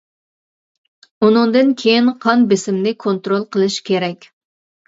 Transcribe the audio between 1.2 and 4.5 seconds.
ئۇنىڭدىن كېيىن قان بېسىمنى كونترول قىلىش كېرەك.